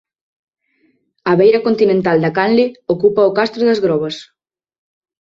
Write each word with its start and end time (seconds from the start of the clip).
A 1.31 1.33
beira 1.41 1.59
continental 1.67 2.17
da 2.23 2.31
canle 2.37 2.65
ocúpaa 2.93 3.29
o 3.31 3.35
Castro 3.39 3.61
das 3.69 3.81
Grobas. 3.85 4.15